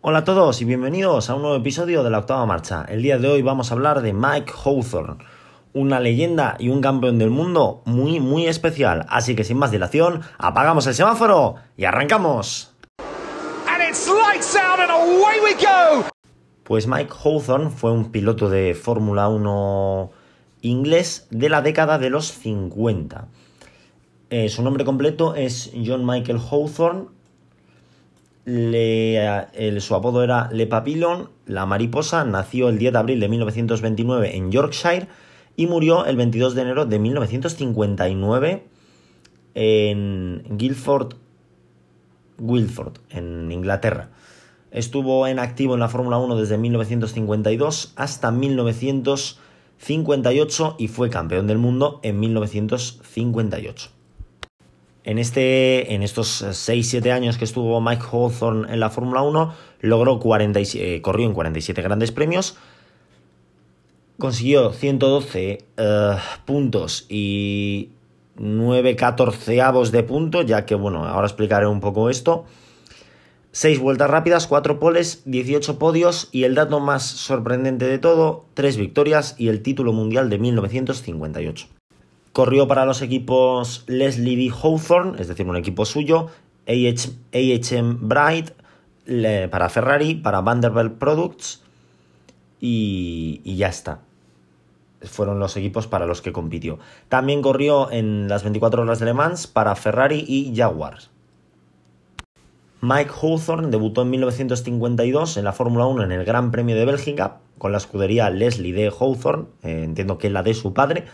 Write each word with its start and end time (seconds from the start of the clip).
Hola 0.00 0.18
a 0.18 0.24
todos 0.24 0.62
y 0.62 0.64
bienvenidos 0.64 1.28
a 1.28 1.34
un 1.34 1.42
nuevo 1.42 1.56
episodio 1.56 2.04
de 2.04 2.10
la 2.10 2.20
octava 2.20 2.46
marcha. 2.46 2.84
El 2.88 3.02
día 3.02 3.18
de 3.18 3.26
hoy 3.26 3.42
vamos 3.42 3.70
a 3.70 3.74
hablar 3.74 4.00
de 4.00 4.12
Mike 4.12 4.52
Hawthorne, 4.64 5.24
una 5.72 5.98
leyenda 5.98 6.54
y 6.60 6.68
un 6.68 6.80
campeón 6.80 7.18
del 7.18 7.30
mundo 7.30 7.82
muy 7.84 8.20
muy 8.20 8.46
especial. 8.46 9.06
Así 9.08 9.34
que 9.34 9.42
sin 9.42 9.58
más 9.58 9.72
dilación, 9.72 10.20
apagamos 10.38 10.86
el 10.86 10.94
semáforo 10.94 11.56
y 11.76 11.84
arrancamos. 11.84 12.72
Pues 16.62 16.86
Mike 16.86 17.12
Hawthorne 17.24 17.70
fue 17.70 17.90
un 17.90 18.12
piloto 18.12 18.48
de 18.48 18.76
Fórmula 18.76 19.28
1 19.28 20.12
inglés 20.60 21.26
de 21.30 21.48
la 21.48 21.60
década 21.60 21.98
de 21.98 22.10
los 22.10 22.30
50. 22.34 23.26
Eh, 24.30 24.48
su 24.48 24.62
nombre 24.62 24.84
completo 24.84 25.34
es 25.34 25.72
John 25.84 26.06
Michael 26.06 26.38
Hawthorne. 26.38 27.17
Le, 28.48 29.80
su 29.80 29.94
apodo 29.94 30.24
era 30.24 30.48
Le 30.50 30.66
Papillon, 30.66 31.28
la 31.44 31.66
mariposa. 31.66 32.24
Nació 32.24 32.70
el 32.70 32.78
10 32.78 32.94
de 32.94 32.98
abril 32.98 33.20
de 33.20 33.28
1929 33.28 34.36
en 34.36 34.50
Yorkshire 34.50 35.06
y 35.54 35.66
murió 35.66 36.06
el 36.06 36.16
22 36.16 36.54
de 36.54 36.62
enero 36.62 36.86
de 36.86 36.98
1959 36.98 38.64
en 39.54 40.44
Guildford, 40.48 41.16
Guildford, 42.38 42.94
en 43.10 43.52
Inglaterra. 43.52 44.08
Estuvo 44.70 45.26
en 45.26 45.40
activo 45.40 45.74
en 45.74 45.80
la 45.80 45.90
Fórmula 45.90 46.16
1 46.16 46.36
desde 46.36 46.56
1952 46.56 47.92
hasta 47.96 48.30
1958 48.30 50.76
y 50.78 50.88
fue 50.88 51.10
campeón 51.10 51.46
del 51.46 51.58
mundo 51.58 52.00
en 52.02 52.18
1958. 52.18 53.97
En, 55.08 55.18
este, 55.18 55.94
en 55.94 56.02
estos 56.02 56.44
6-7 56.44 57.10
años 57.12 57.38
que 57.38 57.46
estuvo 57.46 57.80
Mike 57.80 58.04
Hawthorne 58.12 58.70
en 58.70 58.78
la 58.78 58.90
Fórmula 58.90 59.22
1, 59.22 59.54
logró 59.80 60.18
47, 60.18 60.96
eh, 60.96 61.00
corrió 61.00 61.26
en 61.26 61.32
47 61.32 61.80
grandes 61.80 62.12
premios, 62.12 62.58
consiguió 64.18 64.70
112 64.70 65.64
eh, 65.78 66.16
puntos 66.44 67.06
y 67.08 67.88
9 68.36 68.96
catorceavos 68.96 69.92
de 69.92 70.02
punto, 70.02 70.42
ya 70.42 70.66
que, 70.66 70.74
bueno, 70.74 71.06
ahora 71.06 71.26
explicaré 71.26 71.66
un 71.66 71.80
poco 71.80 72.10
esto. 72.10 72.44
6 73.52 73.78
vueltas 73.80 74.10
rápidas, 74.10 74.46
4 74.46 74.78
poles, 74.78 75.22
18 75.24 75.78
podios 75.78 76.28
y 76.32 76.44
el 76.44 76.54
dato 76.54 76.80
más 76.80 77.06
sorprendente 77.06 77.86
de 77.86 77.98
todo, 77.98 78.44
3 78.52 78.76
victorias 78.76 79.36
y 79.38 79.48
el 79.48 79.62
título 79.62 79.94
mundial 79.94 80.28
de 80.28 80.38
1958. 80.38 81.77
Corrió 82.32 82.68
para 82.68 82.84
los 82.84 83.02
equipos 83.02 83.84
Leslie 83.86 84.36
D. 84.36 84.52
Hawthorne, 84.54 85.20
es 85.20 85.28
decir, 85.28 85.46
un 85.46 85.56
equipo 85.56 85.84
suyo, 85.84 86.28
AHM 86.66 88.08
Bright, 88.08 88.50
para 89.50 89.68
Ferrari, 89.68 90.14
para 90.14 90.40
Vanderbilt 90.40 90.98
Products 90.98 91.62
y, 92.60 93.56
ya 93.56 93.68
está. 93.68 94.00
Fueron 95.02 95.38
los 95.38 95.56
equipos 95.56 95.86
para 95.86 96.06
los 96.06 96.20
que 96.20 96.32
compitió. 96.32 96.78
También 97.08 97.40
corrió 97.40 97.90
en 97.90 98.28
las 98.28 98.42
24 98.42 98.82
horas 98.82 98.98
de 98.98 99.06
Le 99.06 99.14
Mans 99.14 99.46
para 99.46 99.74
Ferrari 99.76 100.24
y 100.26 100.52
Jaguars. 100.54 101.10
Mike 102.80 103.10
Hawthorne 103.22 103.70
debutó 103.70 104.02
en 104.02 104.10
1952 104.10 105.36
en 105.36 105.44
la 105.44 105.52
Fórmula 105.52 105.86
1 105.86 106.04
en 106.04 106.12
el 106.12 106.24
Gran 106.24 106.52
Premio 106.52 106.76
de 106.76 106.84
Bélgica 106.84 107.38
con 107.58 107.72
la 107.72 107.78
escudería 107.78 108.30
Leslie 108.30 108.72
D. 108.72 108.92
Hawthorne, 108.96 109.46
eh, 109.62 109.82
entiendo 109.84 110.18
que 110.18 110.28
es 110.28 110.32
la 110.32 110.42
de 110.42 110.54
su 110.54 110.72
padre, 110.72 111.04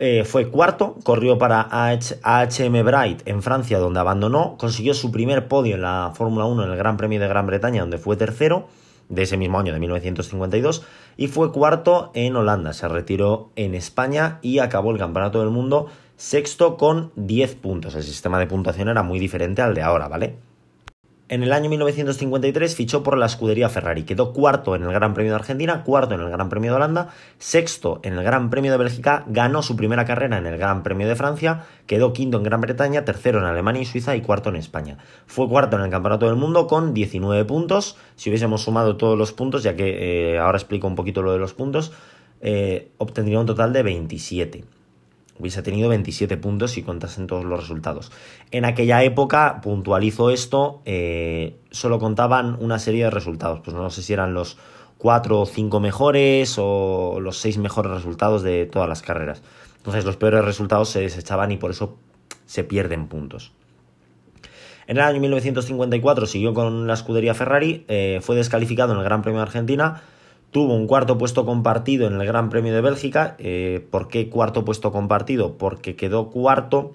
eh, 0.00 0.24
fue 0.24 0.48
cuarto, 0.48 0.96
corrió 1.02 1.38
para 1.38 1.68
AHM 1.70 2.84
Bright 2.84 3.22
en 3.26 3.42
Francia, 3.42 3.78
donde 3.78 3.98
abandonó, 3.98 4.56
consiguió 4.56 4.94
su 4.94 5.10
primer 5.10 5.48
podio 5.48 5.74
en 5.74 5.82
la 5.82 6.12
Fórmula 6.14 6.44
1 6.44 6.64
en 6.64 6.70
el 6.70 6.76
Gran 6.76 6.96
Premio 6.96 7.18
de 7.18 7.26
Gran 7.26 7.46
Bretaña, 7.46 7.80
donde 7.80 7.98
fue 7.98 8.16
tercero 8.16 8.68
de 9.08 9.22
ese 9.22 9.36
mismo 9.36 9.58
año 9.58 9.72
de 9.72 9.80
1952 9.80 10.84
y 11.16 11.26
fue 11.26 11.50
cuarto 11.50 12.10
en 12.14 12.36
Holanda, 12.36 12.72
se 12.72 12.86
retiró 12.86 13.50
en 13.56 13.74
España 13.74 14.38
y 14.42 14.60
acabó 14.60 14.92
el 14.92 14.98
Campeonato 14.98 15.40
del 15.40 15.50
Mundo 15.50 15.88
sexto 16.16 16.76
con 16.76 17.10
10 17.16 17.56
puntos. 17.56 17.94
El 17.94 18.02
sistema 18.02 18.38
de 18.38 18.46
puntuación 18.46 18.88
era 18.88 19.02
muy 19.02 19.18
diferente 19.18 19.62
al 19.62 19.74
de 19.74 19.82
ahora, 19.82 20.08
¿vale? 20.08 20.36
En 21.30 21.42
el 21.42 21.52
año 21.52 21.68
1953 21.68 22.74
fichó 22.74 23.02
por 23.02 23.18
la 23.18 23.26
escudería 23.26 23.68
Ferrari, 23.68 24.04
quedó 24.04 24.32
cuarto 24.32 24.74
en 24.74 24.84
el 24.84 24.92
Gran 24.94 25.12
Premio 25.12 25.32
de 25.32 25.36
Argentina, 25.36 25.84
cuarto 25.84 26.14
en 26.14 26.22
el 26.22 26.30
Gran 26.30 26.48
Premio 26.48 26.70
de 26.70 26.76
Holanda, 26.76 27.08
sexto 27.38 28.00
en 28.02 28.14
el 28.14 28.24
Gran 28.24 28.48
Premio 28.48 28.72
de 28.72 28.78
Bélgica, 28.78 29.24
ganó 29.26 29.62
su 29.62 29.76
primera 29.76 30.06
carrera 30.06 30.38
en 30.38 30.46
el 30.46 30.56
Gran 30.56 30.82
Premio 30.82 31.06
de 31.06 31.16
Francia, 31.16 31.66
quedó 31.86 32.14
quinto 32.14 32.38
en 32.38 32.44
Gran 32.44 32.62
Bretaña, 32.62 33.04
tercero 33.04 33.40
en 33.40 33.44
Alemania 33.44 33.82
y 33.82 33.84
Suiza 33.84 34.16
y 34.16 34.22
cuarto 34.22 34.48
en 34.48 34.56
España. 34.56 34.96
Fue 35.26 35.46
cuarto 35.46 35.76
en 35.76 35.82
el 35.82 35.90
Campeonato 35.90 36.24
del 36.24 36.36
Mundo 36.36 36.66
con 36.66 36.94
19 36.94 37.44
puntos, 37.44 37.98
si 38.16 38.30
hubiésemos 38.30 38.62
sumado 38.62 38.96
todos 38.96 39.18
los 39.18 39.32
puntos, 39.32 39.62
ya 39.62 39.76
que 39.76 40.32
eh, 40.32 40.38
ahora 40.38 40.56
explico 40.56 40.86
un 40.86 40.94
poquito 40.94 41.20
lo 41.20 41.32
de 41.32 41.38
los 41.38 41.52
puntos, 41.52 41.92
eh, 42.40 42.88
obtendría 42.96 43.38
un 43.38 43.44
total 43.44 43.74
de 43.74 43.82
27 43.82 44.64
hubiese 45.38 45.62
tenido 45.62 45.88
27 45.88 46.36
puntos 46.36 46.72
si 46.72 46.82
contasen 46.82 47.26
todos 47.26 47.44
los 47.44 47.60
resultados. 47.60 48.10
En 48.50 48.64
aquella 48.64 49.02
época, 49.02 49.60
puntualizo 49.62 50.30
esto, 50.30 50.82
eh, 50.84 51.56
solo 51.70 51.98
contaban 51.98 52.56
una 52.60 52.78
serie 52.78 53.04
de 53.04 53.10
resultados, 53.10 53.60
pues 53.60 53.76
no 53.76 53.90
sé 53.90 54.02
si 54.02 54.12
eran 54.12 54.34
los 54.34 54.58
4 54.98 55.40
o 55.40 55.46
5 55.46 55.80
mejores 55.80 56.56
o 56.58 57.18
los 57.20 57.38
6 57.38 57.58
mejores 57.58 57.92
resultados 57.92 58.42
de 58.42 58.66
todas 58.66 58.88
las 58.88 59.02
carreras. 59.02 59.42
Entonces 59.76 60.04
los 60.04 60.16
peores 60.16 60.44
resultados 60.44 60.88
se 60.88 61.00
desechaban 61.00 61.52
y 61.52 61.56
por 61.56 61.70
eso 61.70 61.96
se 62.46 62.64
pierden 62.64 63.06
puntos. 63.06 63.52
En 64.88 64.96
el 64.96 65.02
año 65.02 65.20
1954 65.20 66.26
siguió 66.26 66.54
con 66.54 66.86
la 66.86 66.94
escudería 66.94 67.34
Ferrari, 67.34 67.84
eh, 67.88 68.20
fue 68.22 68.36
descalificado 68.36 68.94
en 68.94 68.98
el 68.98 69.04
Gran 69.04 69.20
Premio 69.20 69.38
de 69.38 69.42
Argentina, 69.42 70.02
Tuvo 70.50 70.74
un 70.74 70.86
cuarto 70.86 71.18
puesto 71.18 71.44
compartido 71.44 72.06
en 72.06 72.20
el 72.20 72.26
Gran 72.26 72.48
Premio 72.48 72.72
de 72.72 72.80
Bélgica. 72.80 73.36
Eh, 73.38 73.86
¿Por 73.90 74.08
qué 74.08 74.30
cuarto 74.30 74.64
puesto 74.64 74.92
compartido? 74.92 75.58
Porque 75.58 75.94
quedó 75.94 76.30
cuarto, 76.30 76.92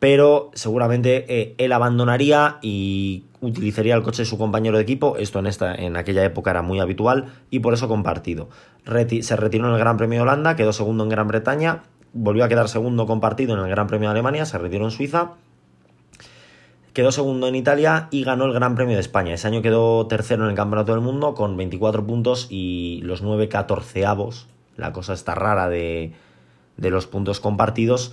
pero 0.00 0.50
seguramente 0.54 1.24
eh, 1.28 1.54
él 1.58 1.72
abandonaría 1.72 2.58
y 2.60 3.24
utilizaría 3.40 3.94
el 3.94 4.02
coche 4.02 4.22
de 4.22 4.26
su 4.26 4.36
compañero 4.36 4.76
de 4.76 4.82
equipo. 4.82 5.16
Esto 5.16 5.38
en, 5.38 5.46
esta, 5.46 5.74
en 5.74 5.96
aquella 5.96 6.24
época 6.24 6.50
era 6.50 6.62
muy 6.62 6.80
habitual 6.80 7.26
y 7.50 7.60
por 7.60 7.72
eso 7.72 7.86
compartido. 7.86 8.48
se 8.84 9.36
retiró 9.36 9.66
en 9.68 9.72
el 9.72 9.78
Gran 9.78 9.96
Premio 9.96 10.18
de 10.18 10.22
Holanda, 10.22 10.56
quedó 10.56 10.72
segundo 10.72 11.04
en 11.04 11.10
Gran 11.10 11.28
Bretaña, 11.28 11.84
volvió 12.12 12.44
a 12.44 12.48
quedar 12.48 12.68
segundo 12.68 13.06
compartido 13.06 13.54
en 13.54 13.60
el 13.60 13.70
Gran 13.70 13.86
Premio 13.86 14.08
de 14.08 14.12
Alemania, 14.12 14.44
se 14.44 14.58
retiró 14.58 14.84
en 14.84 14.90
Suiza 14.90 15.34
Quedó 16.94 17.10
segundo 17.10 17.48
en 17.48 17.56
Italia 17.56 18.06
y 18.12 18.22
ganó 18.22 18.44
el 18.44 18.52
Gran 18.52 18.76
Premio 18.76 18.94
de 18.94 19.00
España. 19.00 19.34
Ese 19.34 19.48
año 19.48 19.62
quedó 19.62 20.06
tercero 20.06 20.44
en 20.44 20.50
el 20.50 20.56
Campeonato 20.56 20.92
del 20.92 21.00
Mundo 21.00 21.34
con 21.34 21.56
24 21.56 22.06
puntos 22.06 22.46
y 22.50 23.00
los 23.02 23.20
9 23.20 23.48
catorceavos. 23.48 24.46
La 24.76 24.92
cosa 24.92 25.12
está 25.12 25.34
rara 25.34 25.68
de, 25.68 26.12
de 26.76 26.90
los 26.90 27.08
puntos 27.08 27.40
compartidos. 27.40 28.12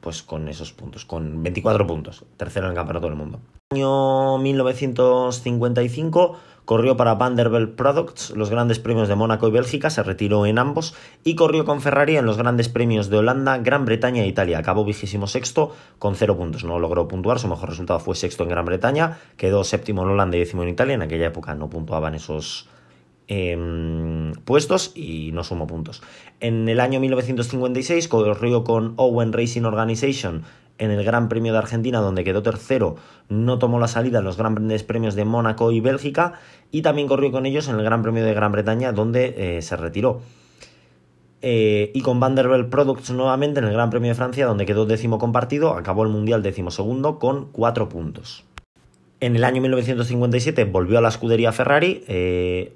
Pues 0.00 0.22
con 0.22 0.46
esos 0.46 0.72
puntos, 0.72 1.04
con 1.04 1.42
24 1.42 1.84
puntos. 1.88 2.24
Tercero 2.36 2.66
en 2.66 2.70
el 2.70 2.76
Campeonato 2.76 3.08
del 3.08 3.16
Mundo. 3.16 3.40
Año 3.72 4.38
1955 4.38 6.36
Corrió 6.64 6.96
para 6.96 7.16
Vanderbilt 7.16 7.74
Products, 7.74 8.30
los 8.36 8.48
grandes 8.48 8.78
premios 8.78 9.08
de 9.08 9.16
Mónaco 9.16 9.48
y 9.48 9.50
Bélgica, 9.50 9.90
se 9.90 10.04
retiró 10.04 10.46
en 10.46 10.58
ambos 10.58 10.94
y 11.24 11.34
corrió 11.34 11.64
con 11.64 11.80
Ferrari 11.80 12.16
en 12.16 12.24
los 12.24 12.38
grandes 12.38 12.68
premios 12.68 13.10
de 13.10 13.16
Holanda, 13.16 13.58
Gran 13.58 13.84
Bretaña 13.84 14.22
e 14.22 14.28
Italia. 14.28 14.58
Acabó 14.58 14.84
vigésimo 14.84 15.26
sexto 15.26 15.74
con 15.98 16.14
cero 16.14 16.36
puntos, 16.36 16.62
no 16.62 16.78
logró 16.78 17.08
puntuar, 17.08 17.40
su 17.40 17.48
mejor 17.48 17.70
resultado 17.70 17.98
fue 17.98 18.14
sexto 18.14 18.44
en 18.44 18.50
Gran 18.50 18.64
Bretaña, 18.64 19.18
quedó 19.36 19.64
séptimo 19.64 20.02
en 20.02 20.10
Holanda 20.10 20.36
y 20.36 20.40
décimo 20.40 20.62
en 20.62 20.68
Italia, 20.68 20.94
en 20.94 21.02
aquella 21.02 21.26
época 21.26 21.56
no 21.56 21.68
puntuaban 21.68 22.14
esos, 22.14 22.68
em, 23.26 24.32
puestos 24.44 24.92
y 24.94 25.32
no 25.32 25.42
sumó 25.42 25.66
puntos. 25.66 26.00
En 26.38 26.68
el 26.68 26.78
año 26.78 27.00
1956 27.00 28.06
corrió 28.06 28.62
con 28.62 28.94
Owen 28.98 29.32
Racing 29.32 29.62
Organization 29.62 30.44
en 30.82 30.90
el 30.90 31.04
Gran 31.04 31.28
Premio 31.28 31.52
de 31.52 31.58
Argentina, 31.58 32.00
donde 32.00 32.24
quedó 32.24 32.42
tercero, 32.42 32.96
no 33.28 33.58
tomó 33.58 33.78
la 33.78 33.86
salida 33.86 34.18
en 34.18 34.24
los 34.24 34.36
grandes 34.36 34.82
premios 34.82 35.14
de 35.14 35.24
Mónaco 35.24 35.70
y 35.70 35.80
Bélgica, 35.80 36.34
y 36.72 36.82
también 36.82 37.06
corrió 37.06 37.30
con 37.30 37.46
ellos 37.46 37.68
en 37.68 37.76
el 37.76 37.84
Gran 37.84 38.02
Premio 38.02 38.24
de 38.24 38.34
Gran 38.34 38.50
Bretaña, 38.50 38.92
donde 38.92 39.34
eh, 39.36 39.62
se 39.62 39.76
retiró. 39.76 40.22
Eh, 41.40 41.92
y 41.94 42.02
con 42.02 42.18
Vanderbilt 42.18 42.68
Products 42.68 43.10
nuevamente 43.10 43.60
en 43.60 43.66
el 43.66 43.72
Gran 43.72 43.90
Premio 43.90 44.08
de 44.10 44.16
Francia, 44.16 44.46
donde 44.46 44.66
quedó 44.66 44.84
décimo 44.84 45.18
compartido, 45.18 45.76
acabó 45.76 46.02
el 46.02 46.08
Mundial 46.08 46.42
décimo 46.42 46.72
segundo 46.72 47.20
con 47.20 47.46
cuatro 47.52 47.88
puntos. 47.88 48.44
En 49.20 49.36
el 49.36 49.44
año 49.44 49.62
1957 49.62 50.64
volvió 50.64 50.98
a 50.98 51.00
la 51.00 51.08
escudería 51.08 51.52
Ferrari, 51.52 52.02
eh, 52.08 52.74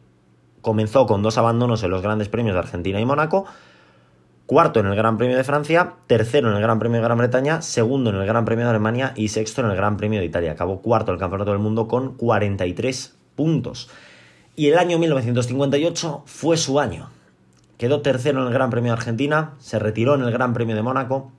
comenzó 0.63 1.07
con 1.07 1.23
dos 1.23 1.39
abandonos 1.39 1.83
en 1.83 1.91
los 1.91 2.03
grandes 2.03 2.29
premios 2.29 2.55
de 2.55 2.61
Argentina 2.61 3.01
y 3.01 3.05
Mónaco, 3.05 3.47
cuarto 4.47 4.81
en 4.81 4.87
el 4.87 4.95
Gran 4.95 5.19
Premio 5.19 5.37
de 5.37 5.45
Francia, 5.45 5.95
tercero 6.07 6.49
en 6.49 6.57
el 6.57 6.63
Gran 6.63 6.79
Premio 6.79 7.01
de 7.01 7.05
Gran 7.05 7.19
Bretaña, 7.19 7.63
segundo 7.63 8.11
en 8.11 8.17
el 8.17 8.27
Gran 8.27 8.45
Premio 8.45 8.65
de 8.65 8.71
Alemania 8.71 9.13
y 9.17 9.29
sexto 9.29 9.61
en 9.61 9.71
el 9.71 9.77
Gran 9.77 9.97
Premio 9.97 10.21
de 10.21 10.27
Italia. 10.27 10.53
Acabó 10.53 10.81
cuarto 10.81 11.13
el 11.13 11.19
Campeonato 11.19 11.51
del 11.51 11.61
Mundo 11.61 11.89
con 11.89 12.15
43 12.15 13.17
puntos. 13.35 13.91
Y 14.55 14.69
el 14.69 14.79
año 14.79 14.99
1958 14.99 16.23
fue 16.25 16.57
su 16.57 16.81
año. 16.81 17.11
Quedó 17.77 18.01
tercero 18.01 18.41
en 18.41 18.47
el 18.47 18.55
Gran 18.55 18.71
Premio 18.71 18.93
de 18.93 18.99
Argentina, 18.99 19.55
se 19.59 19.79
retiró 19.79 20.15
en 20.15 20.23
el 20.23 20.33
Gran 20.33 20.55
Premio 20.55 20.77
de 20.77 20.83
Mónaco, 20.83 21.33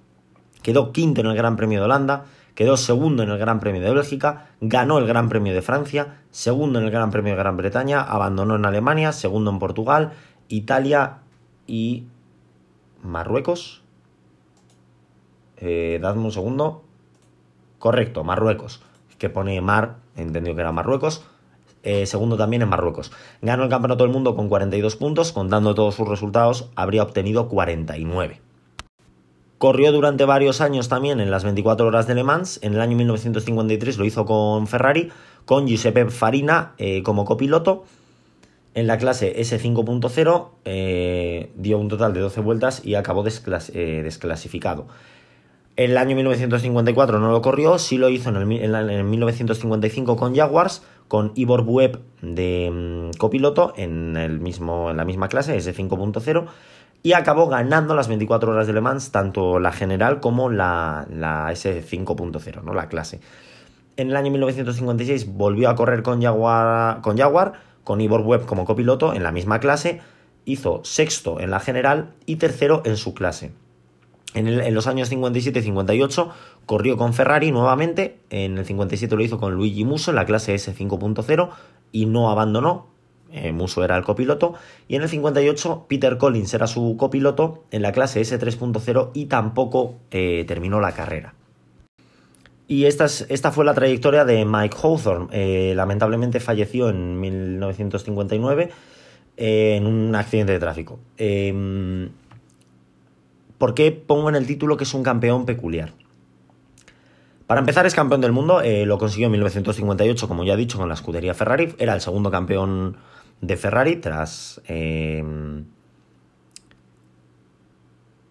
quedó 0.61 0.91
quinto 0.91 1.21
en 1.21 1.27
el 1.27 1.35
Gran 1.35 1.55
Premio 1.55 1.79
de 1.79 1.85
Holanda, 1.85 2.25
quedó 2.53 2.77
segundo 2.77 3.23
en 3.23 3.29
el 3.29 3.39
Gran 3.39 3.59
Premio 3.59 3.81
de 3.81 3.91
Bélgica, 3.91 4.49
ganó 4.61 4.99
el 4.99 5.07
Gran 5.07 5.29
Premio 5.29 5.53
de 5.53 5.61
Francia, 5.63 6.19
segundo 6.29 6.77
en 6.77 6.85
el 6.85 6.91
Gran 6.91 7.09
Premio 7.09 7.33
de 7.33 7.39
Gran 7.39 7.57
Bretaña, 7.57 8.01
abandonó 8.01 8.55
en 8.55 8.65
Alemania, 8.65 9.13
segundo 9.13 9.49
en 9.49 9.59
Portugal, 9.59 10.11
Italia 10.47 11.19
y 11.65 12.05
Marruecos. 13.07 13.81
Eh, 15.57 15.99
dadme 16.01 16.25
un 16.25 16.31
segundo. 16.31 16.83
Correcto, 17.79 18.23
Marruecos. 18.23 18.81
Que 19.17 19.29
pone 19.29 19.59
Mar, 19.61 19.97
entendido 20.15 20.55
que 20.55 20.61
era 20.61 20.71
Marruecos. 20.71 21.25
Eh, 21.83 22.05
segundo 22.05 22.37
también 22.37 22.61
en 22.61 22.69
Marruecos. 22.69 23.11
Ganó 23.41 23.63
el 23.63 23.69
Campeonato 23.69 24.03
del 24.03 24.11
Mundo 24.11 24.35
con 24.35 24.49
42 24.49 24.95
puntos, 24.97 25.31
contando 25.31 25.73
todos 25.73 25.95
sus 25.95 26.07
resultados, 26.07 26.69
habría 26.75 27.03
obtenido 27.03 27.47
49. 27.47 28.41
Corrió 29.57 29.91
durante 29.91 30.25
varios 30.25 30.61
años 30.61 30.87
también 30.89 31.19
en 31.19 31.31
las 31.31 31.43
24 31.43 31.87
horas 31.87 32.05
de 32.05 32.13
Le 32.13 32.23
Mans. 32.23 32.59
En 32.61 32.73
el 32.75 32.81
año 32.81 32.95
1953 32.97 33.97
lo 33.97 34.05
hizo 34.05 34.25
con 34.25 34.67
Ferrari, 34.67 35.11
con 35.45 35.65
Giuseppe 35.65 36.09
Farina 36.11 36.73
eh, 36.77 37.01
como 37.01 37.25
copiloto. 37.25 37.85
En 38.77 38.85
la 38.85 38.99
clase 38.99 39.35
S5.0 39.35 40.49
eh, 40.65 41.51
dio 41.55 41.79
un 41.79 41.87
total 41.87 42.13
de 42.13 42.19
12 42.19 42.41
vueltas 42.41 42.85
y 42.85 42.93
acabó 42.93 43.23
desclasificado. 43.23 44.85
En 45.77 45.89
el 45.89 45.97
año 45.97 46.15
1954 46.15 47.17
no 47.17 47.31
lo 47.31 47.41
corrió, 47.41 47.79
sí 47.79 47.97
lo 47.97 48.07
hizo 48.09 48.29
en 48.29 48.35
el, 48.35 48.91
en 48.91 49.09
1955 49.09 50.15
con 50.15 50.35
Jaguars, 50.35 50.83
con 51.07 51.31
Ivor 51.33 51.63
Bueb 51.63 52.01
de 52.21 52.69
mm, 52.71 53.17
copiloto 53.17 53.73
en, 53.77 54.15
el 54.15 54.39
mismo, 54.39 54.91
en 54.91 54.97
la 54.97 55.05
misma 55.05 55.27
clase, 55.27 55.57
S5.0, 55.57 56.45
y 57.01 57.13
acabó 57.13 57.47
ganando 57.47 57.95
las 57.95 58.07
24 58.07 58.51
horas 58.51 58.67
de 58.67 58.73
Le 58.73 58.81
Mans, 58.81 59.11
tanto 59.11 59.57
la 59.57 59.71
general 59.71 60.19
como 60.19 60.51
la, 60.51 61.07
la 61.09 61.51
S5.0, 61.51 62.61
¿no? 62.61 62.75
la 62.75 62.89
clase. 62.89 63.21
En 63.97 64.11
el 64.11 64.15
año 64.15 64.29
1956 64.29 65.33
volvió 65.33 65.69
a 65.69 65.75
correr 65.75 66.03
con, 66.03 66.21
Jaguar, 66.21 67.53
con 67.87 68.01
Ivor 68.01 68.19
Webb 68.19 68.45
como 68.45 68.65
copiloto 68.65 69.13
en 69.13 69.23
la 69.23 69.31
misma 69.31 69.61
clase, 69.61 70.01
hizo 70.43 70.81
sexto 70.83 71.39
en 71.39 71.51
la 71.51 71.61
general 71.61 72.15
y 72.25 72.35
tercero 72.35 72.81
en 72.83 72.97
su 72.97 73.13
clase. 73.13 73.53
En, 74.33 74.73
los 74.73 74.87
años 74.87 75.07
57 75.07 75.59
y 75.59 75.61
58 75.61 76.29
corrió 76.65 76.97
con 76.97 77.13
Ferrari 77.13 77.49
nuevamente, 77.53 78.17
en 78.29 78.57
el 78.57 78.65
57 78.65 79.15
lo 79.15 79.23
hizo 79.23 79.39
con 79.39 79.53
Luigi 79.53 79.85
Musso 79.85 80.11
en 80.11 80.15
la 80.15 80.25
clase 80.25 80.53
S5.0 80.53 81.49
y 81.93 82.07
no 82.07 82.29
abandonó, 82.29 82.87
eh, 83.31 83.53
Musso 83.53 83.85
era 83.85 83.95
el 83.95 84.03
copiloto, 84.03 84.55
y 84.89 84.97
en 84.97 85.03
el 85.03 85.07
58 85.07 85.85
Peter 85.87 86.17
Collins 86.17 86.53
era 86.53 86.67
su 86.67 86.97
copiloto 86.97 87.63
en 87.71 87.83
la 87.83 87.93
clase 87.93 88.19
S3.0 88.19 89.11
y 89.13 89.27
tampoco 89.27 89.95
eh, 90.11 90.43
terminó 90.45 90.81
la 90.81 90.91
carrera. 90.91 91.36
Y 92.67 92.85
esta, 92.85 93.05
esta, 93.05 93.51
fue 93.51 93.63
la 93.63 93.73
trayectoria 93.73 94.25
de 94.25 94.43
Mike 94.43 94.75
Hawthorne. 94.81 95.27
Eh, 95.31 95.73
lamentablemente 95.75 96.39
falleció 96.39 96.89
en 96.89 97.19
1959 97.19 98.69
en 99.37 99.85
un 99.85 100.15
accidente 100.15 100.51
de 100.51 100.59
tráfico. 100.59 100.99
Em, 101.17 102.09
¿Por 103.57 103.73
qué 103.73 103.91
pongo 103.91 104.29
en 104.29 104.35
el 104.35 104.45
título 104.45 104.77
que 104.77 104.83
es 104.83 104.93
un 104.93 105.03
campeón 105.03 105.45
peculiar? 105.45 105.93
Para 107.47 107.61
empezar, 107.61 107.85
es 107.85 107.95
campeón 107.95 108.19
del 108.19 108.33
mundo, 108.33 108.61
eh, 108.61 108.85
lo 108.85 108.97
consiguió 108.97 109.27
en 109.27 109.31
1958, 109.31 110.27
como 110.27 110.43
ya 110.43 110.53
he 110.53 110.57
dicho, 110.57 110.77
con 110.77 110.89
la 110.89 110.95
escudería 110.95 111.33
Ferrari. 111.33 111.73
Era 111.77 111.93
el 111.93 112.01
segundo 112.01 112.29
campeón 112.29 112.97
de 113.39 113.55
Ferrari 113.55 113.95
tras. 113.95 114.61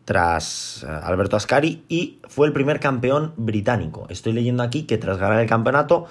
Tras 0.07 0.83
eh, 0.83 0.87
Alberto 0.87 1.37
Ascari 1.37 1.85
y 1.91 2.21
fue 2.27 2.47
el 2.47 2.55
primer 2.55 2.81
campeón 2.81 3.35
británico. 3.37 4.07
Estoy 4.09 4.33
leyendo 4.33 4.63
aquí 4.63 4.85
que 4.85 4.97
tras 4.97 5.19
ganar 5.19 5.41
el 5.41 5.49
campeonato, 5.49 6.07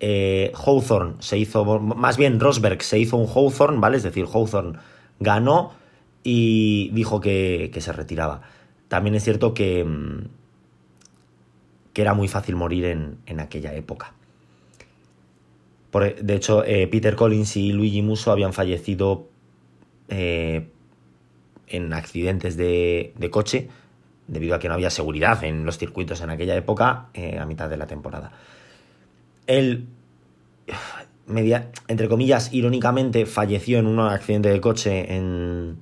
eh, 0.00 0.52
Hawthorne 0.54 1.14
se 1.20 1.38
hizo, 1.38 1.64
más 1.80 2.18
bien 2.18 2.38
Rosberg 2.38 2.82
se 2.82 2.98
hizo 2.98 3.16
un 3.16 3.26
Hawthorne, 3.26 3.78
¿vale? 3.78 3.96
Es 3.96 4.02
decir, 4.02 4.26
Hawthorne 4.30 4.78
ganó 5.20 5.72
y 6.22 6.90
dijo 6.92 7.22
que 7.22 7.74
se 7.78 7.92
retiraba. 7.92 8.42
También 8.88 9.14
es 9.14 9.24
cierto 9.24 9.54
que, 9.54 9.84
mm, 9.84 10.28
que 11.92 12.02
era 12.02 12.14
muy 12.14 12.28
fácil 12.28 12.56
morir 12.56 12.84
en, 12.84 13.40
aquella 13.40 13.74
época. 13.74 14.12
de 15.92 16.34
hecho, 16.34 16.62
eh, 16.62 16.86
Peter 16.88 17.16
Collins 17.16 17.56
y 17.56 17.72
Luigi 17.72 18.02
Musso 18.02 18.30
habían 18.30 18.52
fallecido 18.52 19.28
en 21.68 21.92
accidentes 21.92 22.56
de, 22.56 23.12
coche 23.30 23.68
debido 24.28 24.54
a 24.54 24.58
que 24.58 24.68
no 24.68 24.74
había 24.74 24.90
seguridad 24.90 25.44
en 25.44 25.64
los 25.64 25.78
circuitos 25.78 26.20
en 26.20 26.30
aquella 26.30 26.56
época 26.56 27.06
eh, 27.14 27.38
a 27.38 27.46
mitad 27.46 27.68
de 27.68 27.76
la 27.76 27.86
temporada. 27.86 28.32
Él, 29.46 29.86
media, 31.26 31.70
entre 31.88 32.08
comillas, 32.08 32.52
irónicamente, 32.52 33.26
falleció 33.26 33.78
en 33.78 33.86
un 33.86 34.00
accidente 34.00 34.48
de 34.48 34.60
coche 34.60 35.14
en, 35.14 35.78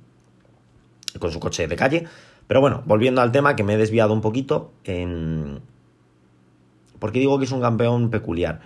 con 1.19 1.31
su 1.31 1.39
coche 1.39 1.67
de 1.67 1.75
calle 1.75 2.07
pero 2.47 2.61
bueno, 2.61 2.83
volviendo 2.85 3.21
al 3.21 3.31
tema, 3.31 3.55
que 3.55 3.63
me 3.63 3.73
he 3.73 3.77
desviado 3.77 4.13
un 4.13 4.21
poquito, 4.21 4.71
en... 4.83 5.61
porque 6.99 7.19
digo 7.19 7.39
que 7.39 7.45
es 7.45 7.51
un 7.51 7.61
campeón 7.61 8.09
peculiar. 8.09 8.61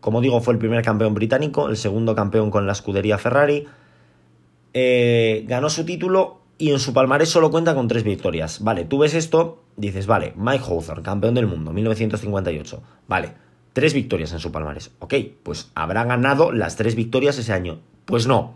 Como 0.00 0.20
digo, 0.20 0.40
fue 0.40 0.54
el 0.54 0.58
primer 0.58 0.84
campeón 0.84 1.14
británico, 1.14 1.68
el 1.68 1.76
segundo 1.76 2.14
campeón 2.14 2.50
con 2.50 2.66
la 2.66 2.72
escudería 2.72 3.18
Ferrari. 3.18 3.66
Eh, 4.74 5.44
ganó 5.46 5.70
su 5.70 5.84
título 5.84 6.40
y 6.58 6.70
en 6.70 6.80
su 6.80 6.92
palmarés 6.92 7.28
solo 7.28 7.50
cuenta 7.50 7.74
con 7.74 7.88
tres 7.88 8.04
victorias. 8.04 8.62
Vale, 8.62 8.84
tú 8.84 8.98
ves 8.98 9.14
esto, 9.14 9.62
dices, 9.76 10.06
vale, 10.06 10.32
Mike 10.36 10.64
Hawthorne, 10.64 11.02
campeón 11.02 11.34
del 11.34 11.46
mundo, 11.46 11.72
1958. 11.72 12.82
Vale, 13.08 13.32
tres 13.72 13.94
victorias 13.94 14.32
en 14.32 14.38
su 14.38 14.52
palmarés. 14.52 14.90
Ok, 14.98 15.14
pues 15.42 15.70
habrá 15.74 16.04
ganado 16.04 16.52
las 16.52 16.76
tres 16.76 16.94
victorias 16.94 17.38
ese 17.38 17.52
año. 17.52 17.80
Pues 18.04 18.26
no, 18.26 18.54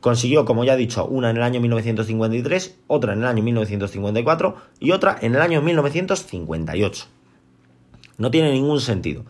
Consiguió, 0.00 0.44
como 0.44 0.64
ya 0.64 0.74
he 0.74 0.76
dicho, 0.76 1.04
una 1.06 1.30
en 1.30 1.36
el 1.36 1.42
año 1.42 1.60
1953, 1.60 2.76
otra 2.86 3.14
en 3.14 3.20
el 3.20 3.24
año 3.24 3.42
1954 3.42 4.56
y 4.78 4.92
otra 4.92 5.16
en 5.20 5.34
el 5.34 5.40
año 5.40 5.62
1958. 5.62 7.06
No 8.18 8.30
tiene 8.30 8.52
ningún 8.52 8.80
sentido. 8.80 9.24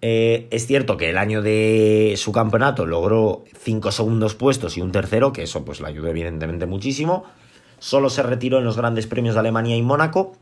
Eh, 0.00 0.46
es 0.50 0.66
cierto 0.66 0.96
que 0.96 1.10
el 1.10 1.18
año 1.18 1.42
de 1.42 2.14
su 2.16 2.30
campeonato 2.32 2.86
logró 2.86 3.44
5 3.58 3.90
segundos 3.90 4.34
puestos 4.34 4.76
y 4.76 4.80
un 4.80 4.92
tercero, 4.92 5.32
que 5.32 5.42
eso 5.42 5.64
pues 5.64 5.80
le 5.80 5.88
ayudó 5.88 6.08
evidentemente 6.08 6.66
muchísimo. 6.66 7.24
Solo 7.78 8.10
se 8.10 8.22
retiró 8.22 8.58
en 8.58 8.64
los 8.64 8.76
grandes 8.76 9.06
premios 9.06 9.34
de 9.34 9.40
Alemania 9.40 9.76
y 9.76 9.82
Mónaco. 9.82 10.36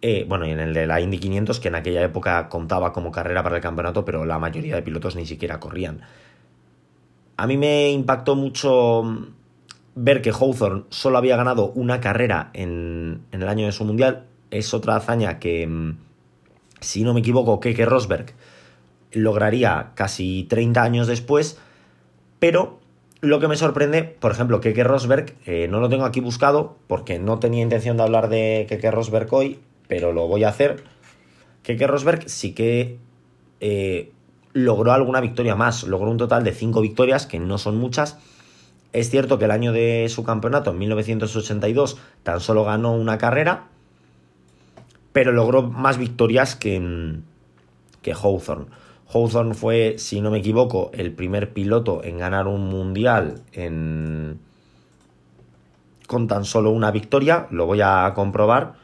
Eh, 0.00 0.24
bueno, 0.28 0.46
y 0.46 0.50
en 0.50 0.60
el 0.60 0.74
de 0.74 0.86
la 0.86 1.00
Indy 1.00 1.18
500, 1.18 1.58
que 1.60 1.68
en 1.68 1.74
aquella 1.74 2.02
época 2.02 2.48
contaba 2.48 2.92
como 2.92 3.10
carrera 3.10 3.42
para 3.42 3.56
el 3.56 3.62
campeonato, 3.62 4.04
pero 4.04 4.24
la 4.24 4.38
mayoría 4.38 4.76
de 4.76 4.82
pilotos 4.82 5.16
ni 5.16 5.26
siquiera 5.26 5.58
corrían. 5.58 6.02
A 7.36 7.46
mí 7.46 7.56
me 7.56 7.90
impactó 7.90 8.36
mucho 8.36 9.02
mm, 9.04 9.26
ver 9.96 10.22
que 10.22 10.30
Hawthorne 10.30 10.84
solo 10.90 11.18
había 11.18 11.36
ganado 11.36 11.72
una 11.74 12.00
carrera 12.00 12.50
en, 12.52 13.22
el 13.32 13.48
año 13.48 13.66
de 13.66 13.72
su 13.72 13.84
mundial. 13.84 14.26
Es 14.50 14.72
otra 14.72 14.96
hazaña 14.96 15.38
que, 15.38 15.66
mm, 15.66 15.96
si 16.80 17.04
no 17.04 17.14
me 17.14 17.20
equivoco, 17.20 17.60
Keke 17.60 17.84
Rosberg 17.84 18.34
lograría 19.12 19.92
casi 19.94 20.44
30 20.48 20.82
años 20.82 21.06
después. 21.06 21.58
Pero 22.38 22.78
lo 23.20 23.40
que 23.40 23.48
me 23.48 23.56
sorprende, 23.56 24.04
por 24.04 24.32
ejemplo, 24.32 24.60
Keke 24.60 24.84
Rosberg, 24.84 25.34
eh, 25.46 25.66
no 25.68 25.80
lo 25.80 25.88
tengo 25.88 26.04
aquí 26.04 26.20
buscado 26.20 26.76
porque 26.86 27.18
no 27.18 27.38
tenía 27.38 27.62
intención 27.62 27.96
de 27.96 28.02
hablar 28.04 28.28
de 28.28 28.66
Keke 28.68 28.90
Rosberg 28.90 29.32
hoy, 29.32 29.58
pero 29.88 30.12
lo 30.12 30.28
voy 30.28 30.44
a 30.44 30.50
hacer. 30.50 30.84
Keke 31.62 31.86
Rosberg 31.86 32.28
sí 32.28 32.54
que 32.54 32.98
eh, 33.60 34.12
logró 34.52 34.92
alguna 34.92 35.20
victoria 35.20 35.56
más, 35.56 35.84
logró 35.84 36.10
un 36.10 36.16
total 36.16 36.44
de 36.44 36.52
5 36.52 36.80
victorias, 36.80 37.26
que 37.26 37.40
no 37.40 37.58
son 37.58 37.76
muchas. 37.76 38.18
Es 38.92 39.10
cierto 39.10 39.38
que 39.38 39.44
el 39.44 39.50
año 39.50 39.72
de 39.72 40.06
su 40.08 40.24
campeonato, 40.24 40.70
en 40.70 40.78
1982, 40.78 41.98
tan 42.22 42.40
solo 42.40 42.64
ganó 42.64 42.92
una 42.92 43.18
carrera, 43.18 43.68
pero 45.12 45.32
logró 45.32 45.62
más 45.62 45.98
victorias 45.98 46.56
que, 46.56 47.20
que 48.02 48.12
Hawthorne. 48.12 48.66
Hawthorne 49.12 49.54
fue, 49.54 49.94
si 49.98 50.20
no 50.20 50.30
me 50.30 50.38
equivoco, 50.38 50.90
el 50.92 51.12
primer 51.12 51.52
piloto 51.52 52.04
en 52.04 52.18
ganar 52.18 52.46
un 52.46 52.68
mundial 52.68 53.42
en... 53.52 54.38
con 56.06 56.26
tan 56.26 56.44
solo 56.44 56.70
una 56.70 56.90
victoria. 56.90 57.46
Lo 57.50 57.66
voy 57.66 57.80
a 57.82 58.12
comprobar, 58.14 58.74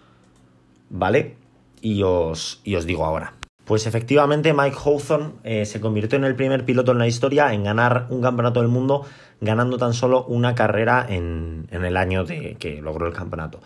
¿vale? 0.88 1.37
Y 1.83 2.02
os, 2.02 2.61
y 2.64 2.76
os 2.76 2.87
digo 2.87 3.04
ahora. 3.04 3.35
Pues 3.64 3.87
efectivamente 3.87 4.52
Mike 4.52 4.76
Hawthorne 4.76 5.33
eh, 5.43 5.64
se 5.64 5.81
convirtió 5.81 6.19
en 6.19 6.25
el 6.25 6.37
primer 6.37 6.64
piloto 6.66 6.93
en 6.93 6.99
la 6.99 7.07
historia 7.07 7.52
en 7.54 7.64
ganar 7.64 8.07
un 8.11 8.21
campeonato 8.21 8.61
del 8.61 8.69
mundo 8.69 9.07
ganando 9.40 9.78
tan 9.78 9.95
solo 9.95 10.25
una 10.25 10.54
carrera 10.54 11.07
en, 11.09 11.66
el 11.71 11.97
año 11.97 12.25
de 12.25 12.57
que 12.59 12.83
logró 12.83 13.07
el 13.07 13.14
campeonato. 13.14 13.61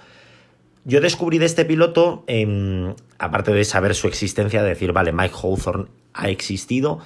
Yo 0.85 1.01
descubrí 1.01 1.39
de 1.39 1.47
este 1.47 1.65
piloto, 1.65 2.25
em, 2.27 2.95
aparte 3.19 3.53
de 3.53 3.65
saber 3.65 3.95
su 3.95 4.09
existencia, 4.09 4.63
de 4.63 4.71
decir, 4.71 4.93
vale, 4.93 5.13
Mike 5.13 5.35
Hawthorne 5.43 5.87
ha 6.15 6.29
existido, 6.31 7.01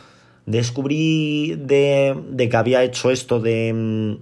descubrí 0.47 1.57
de, 1.57 2.49
que 2.51 2.57
había 2.57 2.83
hecho 2.85 3.11
esto 3.11 3.41
de, 3.41 4.19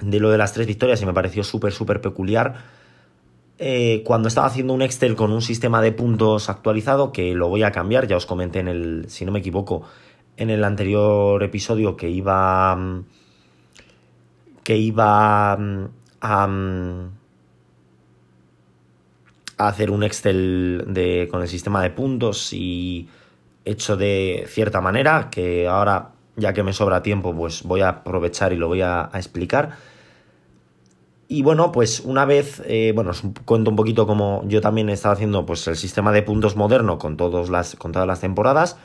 de 0.00 0.20
lo 0.20 0.30
de 0.30 0.38
las 0.38 0.52
tres 0.52 0.66
victorias 0.66 1.00
y 1.02 1.06
me 1.06 1.14
pareció 1.14 1.44
súper, 1.44 1.72
súper 1.72 2.00
peculiar 2.00 2.78
eh, 3.60 4.02
cuando 4.04 4.28
estaba 4.28 4.46
haciendo 4.46 4.72
un 4.72 4.82
Excel 4.82 5.16
con 5.16 5.32
un 5.32 5.42
sistema 5.42 5.82
de 5.82 5.90
puntos 5.90 6.48
actualizado, 6.48 7.12
que 7.12 7.34
lo 7.34 7.48
voy 7.48 7.64
a 7.64 7.72
cambiar, 7.72 8.06
ya 8.06 8.16
os 8.16 8.24
comenté 8.24 8.60
en 8.60 8.68
el, 8.68 9.06
si 9.08 9.24
no 9.24 9.32
me 9.32 9.40
equivoco, 9.40 9.82
en 10.36 10.50
el 10.50 10.62
anterior 10.62 11.42
episodio 11.42 11.96
que 11.96 12.08
iba 12.08 12.76
mm, 12.76 13.04
que 14.62 14.76
iba 14.76 15.58
hacer 19.58 19.90
un 19.90 20.02
Excel 20.02 20.84
de, 20.86 21.28
con 21.30 21.42
el 21.42 21.48
sistema 21.48 21.82
de 21.82 21.90
puntos 21.90 22.52
y 22.52 23.08
hecho 23.64 23.96
de 23.96 24.46
cierta 24.48 24.80
manera, 24.80 25.28
que 25.30 25.68
ahora, 25.68 26.10
ya 26.36 26.52
que 26.52 26.62
me 26.62 26.72
sobra 26.72 27.02
tiempo, 27.02 27.34
pues 27.34 27.62
voy 27.64 27.82
a 27.82 27.88
aprovechar 27.88 28.52
y 28.52 28.56
lo 28.56 28.68
voy 28.68 28.82
a, 28.82 29.10
explicar. 29.14 29.76
Y 31.26 31.42
bueno, 31.42 31.72
pues 31.72 32.00
una 32.00 32.24
vez, 32.24 32.62
eh, 32.64 32.92
bueno, 32.94 33.10
os 33.10 33.22
cuento 33.44 33.70
un 33.70 33.76
poquito 33.76 34.06
cómo 34.06 34.42
yo 34.46 34.62
también 34.62 34.88
he 34.88 34.94
estado 34.94 35.12
haciendo 35.12 35.44
pues, 35.44 35.68
el 35.68 35.76
sistema 35.76 36.12
de 36.12 36.22
puntos 36.22 36.56
moderno 36.56 36.98
con, 36.98 37.18
todos 37.18 37.50
las, 37.50 37.76
con 37.76 37.92
todas 37.92 38.08
las 38.08 38.20
temporadas. 38.20 38.78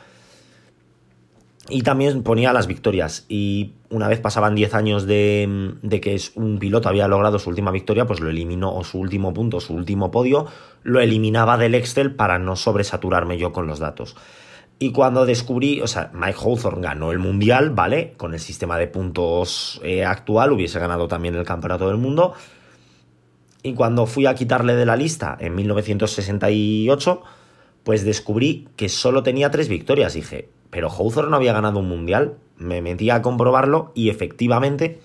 Y 1.70 1.82
también 1.82 2.24
ponía 2.24 2.52
las 2.52 2.68
victorias. 2.68 3.26
Y 3.30 3.74
una 3.90 4.08
vez 4.08 4.20
pasaban 4.20 4.54
10 4.54 4.74
años 4.74 5.06
de, 5.06 5.76
de, 5.82 6.02
que 6.02 6.20
un 6.36 6.60
piloto 6.60 6.90
había 6.90 7.08
logrado 7.08 7.40
su 7.40 7.50
última 7.50 7.72
victoria, 7.72 8.06
pues 8.06 8.20
lo 8.20 8.30
eliminó, 8.30 8.76
o 8.76 8.84
su 8.84 9.00
último 9.00 9.34
punto, 9.34 9.62
su 9.62 9.74
último 9.74 10.12
podio, 10.12 10.48
lo 10.84 11.00
eliminaba 11.00 11.58
del 11.58 11.76
Excel 11.76 12.16
para 12.16 12.38
no 12.38 12.56
sobresaturarme 12.58 13.38
yo 13.38 13.54
con 13.54 13.66
los 13.66 13.80
datos. 13.80 14.16
Y 14.80 14.92
cuando 14.92 15.26
descubrí, 15.26 15.80
o 15.80 15.88
sea, 15.88 16.12
Mike 16.14 16.40
Hawthorne 16.44 16.82
ganó 16.82 17.12
el 17.12 17.20
mundial, 17.20 17.70
¿vale? 17.70 18.16
Con 18.18 18.34
el 18.34 18.42
sistema 18.42 18.78
de 18.78 18.88
puntos 18.88 19.80
eh, 19.84 20.04
actual, 20.04 20.52
hubiese 20.52 20.80
ganado 20.80 21.08
también 21.08 21.36
el 21.36 21.46
campeonato 21.46 21.88
del 21.88 21.98
mundo. 21.98 22.34
Y 23.62 23.74
cuando 23.76 24.06
fui 24.06 24.26
a 24.26 24.36
quitarle 24.36 24.76
de 24.76 24.86
la 24.86 24.98
lista 24.98 25.38
en 25.40 25.56
1968, 25.56 27.22
pues 27.86 28.04
descubrí 28.04 28.68
que 28.76 28.90
solo 28.90 29.24
tenía 29.24 29.52
tres 29.52 29.70
victorias. 29.70 30.16
Dije, 30.16 30.50
pero 30.74 30.90
Hawthorne 30.90 31.30
no 31.30 31.36
había 31.36 31.54
ganado 31.54 31.80
un 31.80 31.88
mundial. 31.88 32.38
Me 32.58 32.82
metí 32.82 33.12
a 33.12 33.22
comprobarlo 33.22 33.92
y 33.94 34.10
efectivamente 34.10 35.00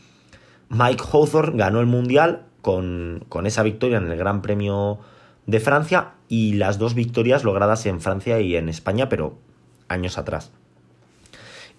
Mike 0.71 1.05
Hawthorne 1.13 1.59
ganó 1.59 1.81
el 1.81 1.87
mundial 1.87 2.47
con, 2.63 3.27
con 3.29 3.47
esa 3.47 3.63
victoria 3.63 3.99
en 3.99 4.11
el 4.11 4.17
Gran 4.17 4.41
Premio 4.41 4.99
de 5.45 5.61
Francia 5.61 6.15
y 6.27 6.55
las 6.55 6.79
dos 6.79 6.95
victorias 6.95 7.45
logradas 7.45 7.85
en 7.85 8.01
Francia 8.01 8.41
y 8.41 8.57
en 8.57 8.71
España, 8.71 9.11
pero 9.11 9.37
años 9.89 10.17
atrás. 10.17 10.53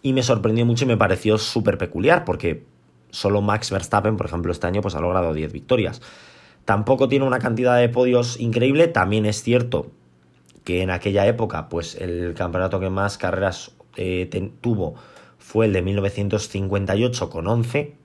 Y 0.03 0.13
me 0.13 0.21
sorprendió 0.21 0.67
mucho 0.67 0.85
y 0.85 0.87
me 0.87 0.95
pareció 0.95 1.39
súper 1.39 1.79
peculiar, 1.79 2.25
porque 2.25 2.65
solo 3.09 3.41
Max 3.41 3.71
Verstappen, 3.71 4.17
por 4.17 4.27
ejemplo, 4.27 4.51
este 4.51 4.67
año 4.67 4.81
pues 4.81 4.93
ha 4.93 5.01
logrado 5.01 5.33
10 5.33 5.51
victorias. 5.51 5.99
Tampoco 6.63 7.09
tiene 7.09 7.25
una 7.25 7.39
cantidad 7.39 7.75
de 7.75 7.89
podios 7.89 8.39
increíble, 8.39 8.87
también 8.87 9.25
es 9.25 9.41
cierto 9.41 9.87
que 10.63 10.83
en 10.83 10.91
aquella 10.91 11.25
época 11.25 11.69
pues 11.69 11.95
el 11.95 12.35
campeonato 12.35 12.79
que 12.79 12.91
más 12.91 13.17
carreras 13.17 13.71
eh, 13.95 14.29
tuvo 14.61 14.95
fue 15.49 15.65
el 15.65 15.73
de 15.73 15.81
1958 15.81 17.29
con 17.31 17.47
11. 17.47 17.95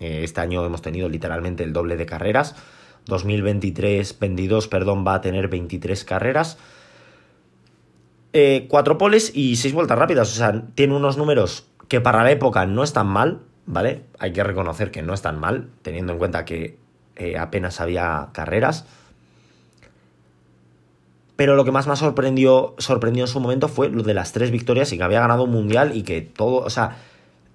Eh, 0.00 0.20
este 0.24 0.40
año 0.40 0.64
hemos 0.64 0.80
tenido 0.80 1.08
literalmente 1.10 1.62
el 1.62 1.74
doble 1.74 1.98
de 1.98 2.06
carreras. 2.06 2.56
2023, 3.04 4.18
22, 4.18 4.68
perdón, 4.68 5.04
va 5.06 5.14
a 5.14 5.20
tener 5.20 5.48
23 5.48 6.04
carreras. 6.04 6.56
Eh, 8.32 8.66
cuatro 8.70 8.96
poles 8.96 9.30
y 9.34 9.56
seis 9.56 9.74
vueltas 9.74 9.98
rápidas. 9.98 10.32
O 10.32 10.36
sea, 10.36 10.62
tiene 10.74 10.94
unos 10.94 11.18
números 11.18 11.66
que 11.88 12.00
para 12.00 12.22
la 12.22 12.30
época 12.30 12.64
no 12.64 12.82
están 12.82 13.08
mal, 13.08 13.42
¿vale? 13.66 14.04
Hay 14.18 14.32
que 14.32 14.42
reconocer 14.42 14.90
que 14.90 15.02
no 15.02 15.12
están 15.12 15.38
mal, 15.38 15.68
teniendo 15.82 16.14
en 16.14 16.18
cuenta 16.18 16.46
que 16.46 16.78
eh, 17.16 17.36
apenas 17.36 17.80
había 17.82 18.30
carreras. 18.32 18.86
Pero 21.38 21.54
lo 21.54 21.64
que 21.64 21.70
más 21.70 21.86
me 21.86 21.94
sorprendió, 21.94 22.74
sorprendió 22.78 23.22
en 23.22 23.28
su 23.28 23.38
momento 23.38 23.68
fue 23.68 23.90
lo 23.90 24.02
de 24.02 24.12
las 24.12 24.32
tres 24.32 24.50
victorias 24.50 24.92
y 24.92 24.96
que 24.96 25.04
había 25.04 25.20
ganado 25.20 25.44
un 25.44 25.52
mundial 25.52 25.96
y 25.96 26.02
que 26.02 26.20
todo, 26.20 26.56
o 26.64 26.68
sea, 26.68 26.96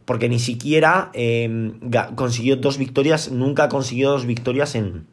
porque 0.06 0.30
ni 0.30 0.40
siquiera 0.40 1.10
em, 1.12 1.82
consiguió 2.16 2.56
dos 2.56 2.78
victorias, 2.78 3.30
nunca 3.30 3.68
consiguió 3.68 4.12
dos 4.12 4.26
victorias 4.26 4.76
en, 4.76 5.06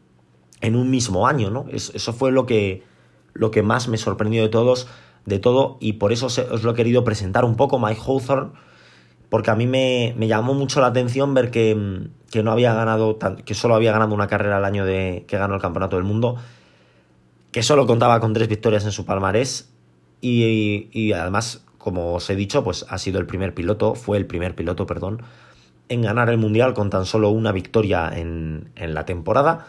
en 0.60 0.76
un 0.76 0.88
mismo 0.88 1.26
año, 1.26 1.50
¿no? 1.50 1.66
Eso 1.72 2.12
fue 2.12 2.30
lo 2.30 2.46
que, 2.46 2.84
lo 3.32 3.50
que 3.50 3.64
más 3.64 3.88
me 3.88 3.98
sorprendió 3.98 4.40
de 4.40 4.50
todos 4.50 4.86
de 5.26 5.40
todo 5.40 5.76
y 5.80 5.94
por 5.94 6.12
eso 6.12 6.26
os 6.26 6.62
lo 6.62 6.70
he 6.70 6.74
querido 6.74 7.02
presentar 7.02 7.44
un 7.44 7.56
poco, 7.56 7.80
Mike 7.80 8.00
Hawthorne, 8.06 8.52
porque 9.30 9.50
a 9.50 9.56
mí 9.56 9.66
me, 9.66 10.14
llamó 10.28 10.54
mucho 10.54 10.80
la 10.80 10.86
atención 10.86 11.34
ver 11.34 11.50
que, 11.50 12.06
que, 12.30 12.44
no 12.44 12.52
había 12.52 12.72
ganado, 12.72 13.18
que 13.44 13.54
solo 13.54 13.74
había 13.74 13.90
ganado 13.90 14.14
una 14.14 14.28
carrera 14.28 14.58
al 14.58 14.64
año 14.64 14.84
de 14.84 15.24
que 15.26 15.38
ganó 15.38 15.56
el 15.56 15.60
Campeonato 15.60 15.96
del 15.96 16.04
Mundo, 16.04 16.36
que 17.52 17.62
solo 17.62 17.86
contaba 17.86 18.20
con 18.20 18.32
tres 18.32 18.48
victorias 18.48 18.84
en 18.84 18.92
su 18.92 19.04
palmarés 19.04 19.72
y, 20.20 20.88
y 20.92 21.12
además, 21.12 21.64
como 21.78 22.14
os 22.14 22.28
he 22.30 22.36
dicho, 22.36 22.62
pues 22.62 22.86
ha 22.88 22.98
sido 22.98 23.18
el 23.18 23.26
primer 23.26 23.54
piloto, 23.54 23.94
fue 23.94 24.18
el 24.18 24.26
primer 24.26 24.54
piloto, 24.54 24.86
perdón, 24.86 25.22
en 25.88 26.02
ganar 26.02 26.30
el 26.30 26.38
Mundial 26.38 26.72
con 26.72 26.88
tan 26.88 27.04
solo 27.04 27.30
una 27.30 27.52
victoria 27.52 28.10
en, 28.14 28.70
en 28.76 28.94
la 28.94 29.04
temporada. 29.04 29.66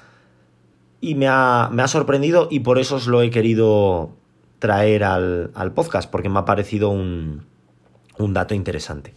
Y 1.01 1.15
me 1.15 1.27
ha, 1.27 1.69
me 1.71 1.81
ha 1.81 1.87
sorprendido 1.87 2.47
y 2.51 2.59
por 2.59 2.77
eso 2.77 2.97
os 2.97 3.07
lo 3.07 3.23
he 3.23 3.31
querido 3.31 4.11
traer 4.59 5.03
al, 5.03 5.71
podcast 5.73 6.09
porque 6.09 6.29
me 6.29 6.37
ha 6.37 6.45
parecido 6.45 6.89
un, 6.89 7.43
un 8.19 8.33
dato 8.33 8.53
interesante. 8.53 9.15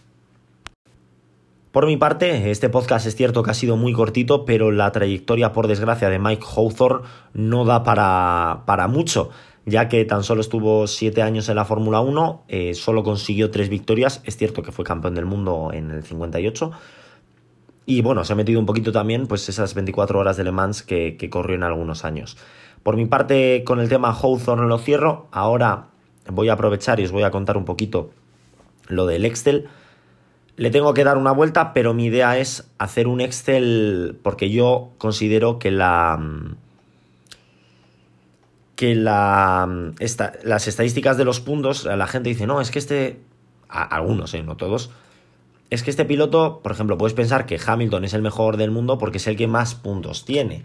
Por 1.75 1.87
mi 1.87 1.97
parte, 1.97 2.53
este 2.53 2.69
podcast 2.69 3.05
es 3.05 3.17
cierto 3.17 3.43
que 3.43 3.51
ha 3.51 3.55
sido 3.55 3.77
muy 3.77 3.93
cortito, 3.93 4.45
pero 4.45 4.71
la 4.71 4.93
trayectoria, 4.93 5.53
por 5.53 5.67
desgracia, 5.67 6.09
de 6.09 6.21
Mike 6.21 6.47
Hawthorne 6.55 7.05
no 7.33 7.65
da 7.65 7.83
para, 7.83 8.63
para 8.65 8.87
mucho, 8.87 9.31
ya 9.67 9.89
que 9.89 10.05
tan 10.05 10.23
solo 10.23 10.41
estuvo 10.41 10.87
7 10.87 11.21
años 11.21 11.49
en 11.49 11.57
la 11.57 11.65
Fórmula 11.65 11.99
1, 11.99 12.45
eh, 12.47 12.75
solo 12.75 13.03
consiguió 13.03 13.51
3 13.51 13.69
victorias, 13.71 14.23
es 14.25 14.37
cierto 14.37 14.63
que 14.63 14.71
fue 14.71 14.85
campeón 14.85 15.17
del 15.17 15.27
mundo 15.27 15.71
en 15.73 15.91
el 15.91 16.05
58, 16.05 16.71
y 17.87 18.03
bueno, 18.03 18.25
se 18.25 18.35
ha 18.35 18.37
metido 18.37 18.61
un 18.61 18.67
poquito 18.67 18.93
también 18.93 19.27
pues 19.27 19.49
esas 19.49 19.75
24 19.75 20.17
horas 20.17 20.37
de 20.37 20.45
Le 20.45 20.53
Mans 20.53 20.85
que, 20.85 21.17
que 21.17 21.29
corrió 21.29 21.57
en 21.57 21.65
algunos 21.65 22.05
años. 22.05 22.37
Por 22.85 22.97
mi 22.97 23.07
parte, 23.07 23.65
con 23.65 23.81
el 23.81 23.89
tema 23.89 24.13
Hawthorne 24.13 24.69
lo 24.69 24.79
cierro. 24.79 25.27
Ahora 25.33 25.89
voy 26.31 26.51
a 26.51 26.53
aprovechar 26.53 27.01
y 27.01 27.05
os 27.05 27.11
voy 27.11 27.25
a 27.25 27.33
contar 27.33 27.57
un 27.57 27.65
poquito 27.65 28.11
lo 28.87 29.07
del 29.07 29.25
Excel. 29.25 29.69
Le 30.57 30.71
tengo 30.71 30.95
que 30.95 31.05
dar 31.05 31.17
una 31.17 31.33
vuelta, 31.33 31.73
pero 31.73 31.95
mi 31.95 32.07
idea 32.07 32.39
es 32.39 32.71
hacer 32.79 33.09
un 33.09 33.21
Excel 33.21 34.19
porque 34.23 34.51
yo 34.51 34.91
considero 34.99 35.59
que 35.59 35.71
la 35.71 36.19
que 38.77 38.95
la, 38.97 39.69
las 40.43 40.67
estadísticas 40.67 41.17
de 41.17 41.25
los 41.25 41.41
puntos, 41.41 41.85
la 41.85 42.07
gente 42.09 42.29
dice, 42.29 42.47
no, 42.47 42.61
es 42.61 42.73
que 42.73 42.81
este, 42.81 43.21
algunos, 43.69 44.35
eh, 44.35 44.43
no 44.43 44.57
todos, 44.57 44.91
es 45.71 45.85
que 45.85 45.91
este 45.91 46.05
piloto, 46.05 46.61
por 46.61 46.73
ejemplo, 46.73 46.99
puedes 46.99 47.15
pensar 47.15 47.47
que 47.47 47.61
Hamilton 47.65 48.05
es 48.05 48.15
el 48.15 48.23
mejor 48.23 48.57
del 48.57 48.73
mundo 48.73 48.99
porque 48.99 49.19
es 49.19 49.27
el 49.29 49.37
que 49.37 49.47
más 49.47 49.77
puntos 49.77 50.25
tiene 50.25 50.65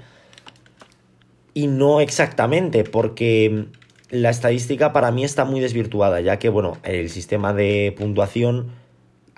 y 1.54 1.68
no 1.68 2.00
exactamente, 2.00 2.84
porque 2.84 3.66
la 4.10 4.30
estadística 4.30 4.94
para 4.94 5.12
mí 5.12 5.24
está 5.24 5.46
muy 5.46 5.60
desvirtuada, 5.60 6.22
ya 6.22 6.40
que, 6.40 6.50
bueno, 6.50 6.78
el 6.84 7.10
sistema 7.10 7.54
de 7.54 7.94
puntuación 7.98 8.68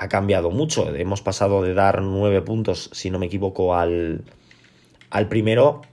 ha 0.01 0.09
cambiado 0.09 0.49
mucho. 0.49 0.95
Hemos 0.95 1.21
pasado 1.21 1.61
de 1.61 1.75
dar 1.75 2.01
9 2.01 2.41
puntos, 2.41 2.89
si 2.91 3.11
no 3.11 3.19
me 3.19 3.27
equivoco, 3.27 3.75
al, 3.75 4.23
al 5.11 5.27
primero 5.27 5.83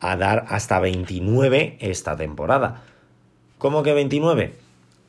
a 0.00 0.16
dar 0.16 0.44
hasta 0.48 0.80
29 0.80 1.76
esta 1.78 2.16
temporada. 2.16 2.82
¿Cómo 3.58 3.84
que 3.84 3.94
29? 3.94 4.54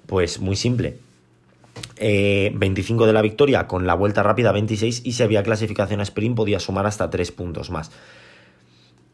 Pues 0.06 0.40
muy 0.40 0.56
simple. 0.56 1.00
25 1.98 3.04
eh, 3.04 3.08
de 3.08 3.14
la 3.14 3.24
victoria 3.24 3.66
con 3.66 3.88
la 3.88 3.96
vuelta 3.96 4.22
rápida 4.22 4.52
26 4.52 5.02
y 5.04 5.14
si 5.14 5.24
había 5.24 5.42
clasificación 5.42 6.00
a 6.00 6.04
sprint 6.04 6.36
podía 6.36 6.60
sumar 6.60 6.86
hasta 6.86 7.10
3 7.10 7.32
puntos 7.32 7.72
más. 7.72 7.90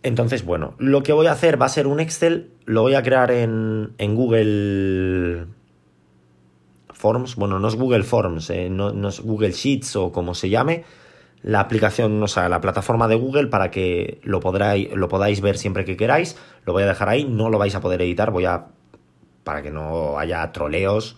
Entonces, 0.03 0.44
bueno, 0.44 0.74
lo 0.77 1.03
que 1.03 1.13
voy 1.13 1.27
a 1.27 1.32
hacer 1.32 1.62
va 1.62 1.68
a 1.68 1.70
ser 1.70 1.88
un 1.88 2.01
Excel, 2.01 2.51
lo 2.65 2.82
voy 2.82 2.96
a 2.96 3.03
crear 3.03 3.32
en, 3.32 3.94
en 3.98 4.15
Google 4.15 5.48
Forms, 7.00 7.38
bueno, 7.38 7.60
no 7.60 7.70
es 7.70 7.75
Google 7.75 8.03
Forms, 8.03 8.50
eh, 8.50 8.70
no, 8.70 9.08
es 9.08 9.22
Google 9.22 9.53
Sheets 9.53 9.96
o 9.96 10.12
como 10.12 10.36
se 10.36 10.50
llame, 10.50 10.84
la 11.41 11.62
aplicación, 11.62 12.22
o 12.22 12.27
sea, 12.27 12.50
la 12.50 12.60
plataforma 12.60 13.08
de 13.08 13.15
Google 13.15 13.48
para 13.48 13.72
que 13.72 14.20
lo, 14.24 14.41
podráis, 14.41 14.91
lo 14.94 15.08
podáis 15.08 15.39
ver 15.39 15.58
siempre 15.58 15.86
que 15.86 15.96
queráis, 15.96 16.36
lo 16.65 16.74
voy 16.74 16.84
a 16.84 16.88
dejar 16.88 17.08
ahí, 17.08 17.24
no 17.24 17.50
lo 17.50 17.58
vais 17.58 17.74
a 17.74 17.79
poder 17.79 18.01
editar, 18.01 18.32
voy 18.32 18.44
a, 18.44 18.65
para 19.46 19.62
que 19.62 19.72
no 19.72 20.20
haya 20.20 20.51
troleos, 20.51 21.15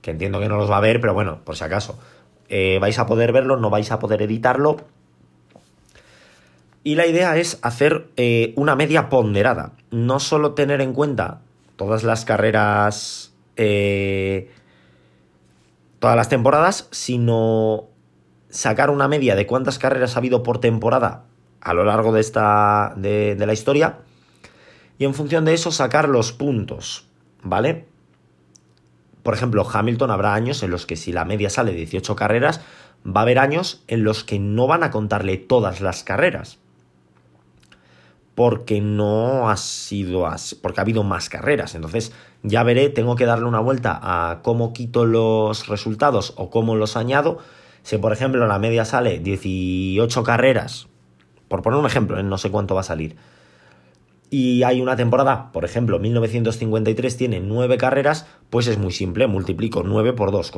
que 0.00 0.12
entiendo 0.12 0.40
que 0.40 0.48
no 0.48 0.56
los 0.56 0.70
va 0.70 0.78
a 0.78 0.80
ver, 0.80 0.98
pero 0.98 1.12
bueno, 1.12 1.40
por 1.44 1.56
si 1.56 1.64
acaso, 1.64 1.98
eh, 2.48 2.78
vais 2.80 2.98
a 2.98 3.04
poder 3.06 3.30
verlo, 3.32 3.58
no 3.58 3.68
vais 3.68 3.92
a 3.92 3.98
poder 3.98 4.22
editarlo, 4.22 4.78
y 6.84 6.94
la 6.94 7.06
idea 7.06 7.36
es 7.36 7.58
hacer 7.60 8.08
eh, 8.16 8.54
una 8.56 8.74
media 8.74 9.10
ponderada. 9.10 9.72
No 9.90 10.20
solo 10.20 10.54
tener 10.54 10.80
en 10.80 10.94
cuenta 10.94 11.42
todas 11.76 12.02
las 12.02 12.24
carreras, 12.24 13.34
eh, 13.56 14.50
todas 15.98 16.16
las 16.16 16.28
temporadas, 16.28 16.88
sino 16.90 17.88
sacar 18.50 18.90
una 18.90 19.08
media 19.08 19.34
de 19.36 19.46
cuántas 19.46 19.78
carreras 19.78 20.16
ha 20.16 20.20
habido 20.20 20.42
por 20.42 20.58
temporada 20.58 21.24
a 21.60 21.74
lo 21.74 21.84
largo 21.84 22.12
de, 22.12 22.20
esta, 22.20 22.94
de, 22.96 23.36
la 23.38 23.52
historia 23.52 23.98
y 24.98 25.04
en 25.04 25.14
función 25.14 25.44
de 25.44 25.54
eso 25.54 25.70
sacar 25.70 26.08
los 26.08 26.32
puntos, 26.32 27.06
¿vale? 27.42 27.86
Por 29.22 29.34
ejemplo, 29.34 29.68
Hamilton 29.70 30.10
habrá 30.10 30.34
años 30.34 30.62
en 30.62 30.70
los 30.70 30.86
que 30.86 30.96
si 30.96 31.12
la 31.12 31.24
media 31.24 31.50
sale 31.50 31.72
de 31.72 31.78
18 31.78 32.16
carreras, 32.16 32.60
va 33.06 33.20
a 33.20 33.22
haber 33.22 33.38
años 33.38 33.84
en 33.86 34.04
los 34.04 34.24
que 34.24 34.38
no 34.38 34.66
van 34.66 34.82
a 34.82 34.90
contarle 34.90 35.36
todas 35.36 35.80
las 35.80 36.02
carreras. 36.04 36.58
Porque 38.38 38.80
no 38.80 39.50
ha 39.50 39.56
sido 39.56 40.28
porque 40.62 40.80
ha 40.80 40.82
habido 40.82 41.02
más 41.02 41.28
carreras. 41.28 41.74
Entonces, 41.74 42.12
ya 42.44 42.62
veré, 42.62 42.88
tengo 42.88 43.16
que 43.16 43.26
darle 43.26 43.46
una 43.46 43.58
vuelta 43.58 43.98
a 44.00 44.42
cómo 44.42 44.72
quito 44.72 45.06
los 45.06 45.66
resultados 45.66 46.34
o 46.36 46.48
cómo 46.48 46.76
los 46.76 46.96
añado. 46.96 47.38
Si, 47.82 47.98
por 47.98 48.12
ejemplo, 48.12 48.46
la 48.46 48.60
media 48.60 48.84
sale 48.84 49.18
18 49.18 50.22
carreras, 50.22 50.86
por 51.48 51.62
poner 51.62 51.80
un 51.80 51.86
ejemplo, 51.86 52.16
¿eh? 52.16 52.22
no 52.22 52.38
sé 52.38 52.52
cuánto 52.52 52.76
va 52.76 52.82
a 52.82 52.84
salir 52.84 53.16
y 54.30 54.62
hay 54.62 54.80
una 54.80 54.96
temporada, 54.96 55.50
por 55.52 55.64
ejemplo, 55.64 55.98
1953 55.98 57.16
tiene 57.16 57.40
9 57.40 57.78
carreras, 57.78 58.26
pues 58.50 58.66
es 58.66 58.78
muy 58.78 58.92
simple, 58.92 59.26
multiplico 59.26 59.82
9 59.84 60.12
por 60.12 60.32
2, 60.32 60.52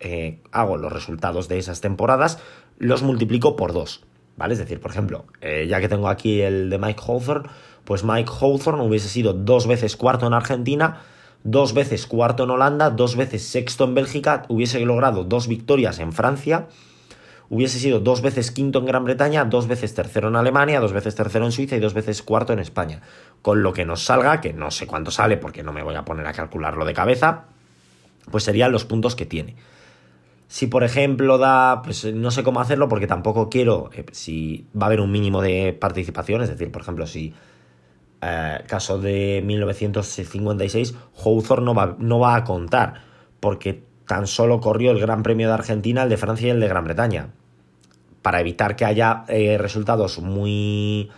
eh, 0.00 0.40
hago 0.52 0.78
los 0.78 0.92
resultados 0.92 1.48
de 1.48 1.58
esas 1.58 1.80
temporadas, 1.80 2.38
los 2.78 3.02
multiplico 3.02 3.56
por 3.56 3.72
2, 3.72 4.04
¿vale? 4.36 4.54
Es 4.54 4.58
decir, 4.58 4.80
por 4.80 4.90
ejemplo, 4.90 5.24
eh, 5.40 5.66
ya 5.68 5.80
que 5.80 5.88
tengo 5.88 6.08
aquí 6.08 6.40
el 6.40 6.70
de 6.70 6.78
Mike 6.78 7.02
Hawthorne, 7.06 7.48
pues 7.84 8.04
Mike 8.04 8.30
Hawthorne 8.40 8.82
hubiese 8.82 9.08
sido 9.08 9.32
dos 9.32 9.66
veces 9.66 9.96
cuarto 9.96 10.26
en 10.26 10.34
Argentina, 10.34 11.00
dos 11.42 11.74
veces 11.74 12.06
cuarto 12.06 12.44
en 12.44 12.50
Holanda, 12.50 12.90
dos 12.90 13.16
veces 13.16 13.42
sexto 13.42 13.84
en 13.84 13.94
Bélgica, 13.94 14.44
hubiese 14.48 14.80
logrado 14.80 15.24
dos 15.24 15.48
victorias 15.48 15.98
en 15.98 16.12
Francia, 16.12 16.68
hubiese 17.48 17.78
sido 17.78 18.00
dos 18.00 18.22
veces 18.22 18.50
quinto 18.50 18.78
en 18.78 18.86
Gran 18.86 19.04
Bretaña, 19.04 19.44
dos 19.44 19.66
veces 19.66 19.94
tercero 19.94 20.28
en 20.28 20.36
Alemania, 20.36 20.80
dos 20.80 20.92
veces 20.92 21.14
tercero 21.14 21.44
en 21.44 21.52
Suiza 21.52 21.76
y 21.76 21.80
dos 21.80 21.94
veces 21.94 22.22
cuarto 22.22 22.52
en 22.52 22.60
España. 22.60 23.00
Con 23.42 23.62
lo 23.62 23.72
que 23.72 23.84
nos 23.84 24.04
salga, 24.04 24.40
que 24.40 24.52
no 24.52 24.70
sé 24.70 24.86
cuánto 24.86 25.10
sale 25.10 25.36
porque 25.36 25.62
no 25.62 25.72
me 25.72 25.82
voy 25.82 25.96
a 25.96 26.04
poner 26.04 26.26
a 26.26 26.32
calcularlo 26.32 26.84
de 26.84 26.94
cabeza, 26.94 27.46
pues 28.30 28.44
serían 28.44 28.72
los 28.72 28.84
puntos 28.84 29.16
que 29.16 29.26
tiene. 29.26 29.56
Si 30.50 30.66
por 30.66 30.82
ejemplo 30.82 31.38
da, 31.38 31.80
pues 31.80 32.12
no 32.12 32.32
sé 32.32 32.42
cómo 32.42 32.60
hacerlo 32.60 32.88
porque 32.88 33.06
tampoco 33.06 33.48
quiero, 33.48 33.88
eh, 33.94 34.04
si 34.10 34.66
va 34.76 34.86
a 34.86 34.88
haber 34.88 35.00
un 35.00 35.12
mínimo 35.12 35.40
de 35.42 35.72
participación, 35.72 36.42
es 36.42 36.48
decir, 36.48 36.72
por 36.72 36.82
ejemplo, 36.82 37.06
si 37.06 37.32
eh, 38.20 38.58
caso 38.66 38.98
de 38.98 39.44
1956, 39.46 40.96
Hawthorne 41.24 41.64
no 41.64 41.72
va, 41.72 41.94
no 42.00 42.18
va 42.18 42.34
a 42.34 42.42
contar 42.42 42.94
porque 43.38 43.84
tan 44.08 44.26
solo 44.26 44.58
corrió 44.58 44.90
el 44.90 44.98
Gran 44.98 45.22
Premio 45.22 45.46
de 45.46 45.54
Argentina, 45.54 46.02
el 46.02 46.08
de 46.08 46.16
Francia 46.16 46.48
y 46.48 46.50
el 46.50 46.58
de 46.58 46.66
Gran 46.66 46.82
Bretaña 46.82 47.28
para 48.20 48.40
evitar 48.40 48.74
que 48.74 48.84
haya 48.84 49.24
eh, 49.28 49.56
resultados 49.56 50.18
muy 50.18 51.10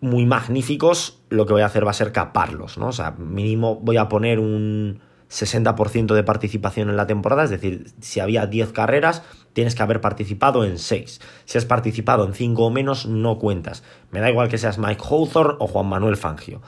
muy 0.00 0.26
magníficos, 0.26 1.22
lo 1.30 1.46
que 1.46 1.52
voy 1.52 1.62
a 1.62 1.66
hacer 1.66 1.86
va 1.86 1.92
a 1.92 1.94
ser 1.94 2.10
caparlos, 2.10 2.76
¿no? 2.76 2.88
O 2.88 2.92
sea, 2.92 3.12
mínimo 3.12 3.76
voy 3.76 3.98
a 3.98 4.08
poner 4.08 4.40
un 4.40 4.98
60% 5.34 6.14
de 6.14 6.22
participación 6.22 6.88
en 6.90 6.96
la 6.96 7.06
temporada, 7.06 7.44
es 7.44 7.50
decir, 7.50 7.90
si 8.00 8.20
había 8.20 8.46
10 8.46 8.72
carreras, 8.72 9.22
tienes 9.52 9.74
que 9.74 9.82
haber 9.82 10.00
participado 10.00 10.64
en 10.64 10.78
6. 10.78 11.20
Si 11.44 11.58
has 11.58 11.64
participado 11.64 12.24
en 12.24 12.34
5 12.34 12.64
o 12.64 12.70
menos, 12.70 13.06
no 13.06 13.38
cuentas. 13.38 13.82
Me 14.12 14.20
da 14.20 14.30
igual 14.30 14.48
que 14.48 14.58
seas 14.58 14.78
Mike 14.78 15.02
Hawthorne 15.02 15.56
o 15.58 15.66
Juan 15.66 15.86
Manuel 15.86 16.16
Fangio. 16.16 16.62